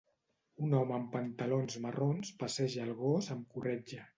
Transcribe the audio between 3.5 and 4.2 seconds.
corretja.